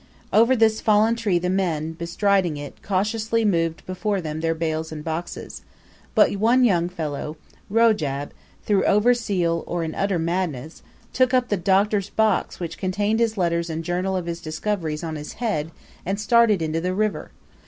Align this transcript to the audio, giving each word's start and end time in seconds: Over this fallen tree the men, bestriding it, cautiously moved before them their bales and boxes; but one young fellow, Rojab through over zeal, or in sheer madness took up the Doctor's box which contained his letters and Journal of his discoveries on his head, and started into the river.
Over 0.33 0.55
this 0.55 0.81
fallen 0.81 1.15
tree 1.15 1.37
the 1.37 1.47
men, 1.51 1.93
bestriding 1.93 2.57
it, 2.57 2.81
cautiously 2.81 3.45
moved 3.45 3.85
before 3.85 4.19
them 4.19 4.39
their 4.41 4.55
bales 4.55 4.91
and 4.91 5.03
boxes; 5.03 5.61
but 6.15 6.35
one 6.37 6.63
young 6.63 6.89
fellow, 6.89 7.37
Rojab 7.69 8.31
through 8.65 8.83
over 8.85 9.13
zeal, 9.13 9.63
or 9.67 9.83
in 9.83 9.93
sheer 9.93 10.17
madness 10.17 10.81
took 11.13 11.35
up 11.35 11.49
the 11.49 11.55
Doctor's 11.55 12.09
box 12.09 12.59
which 12.59 12.79
contained 12.79 13.19
his 13.19 13.37
letters 13.37 13.69
and 13.69 13.83
Journal 13.83 14.15
of 14.15 14.25
his 14.25 14.41
discoveries 14.41 15.03
on 15.03 15.17
his 15.17 15.33
head, 15.33 15.69
and 16.03 16.19
started 16.19 16.63
into 16.63 16.81
the 16.81 16.95
river. 16.95 17.29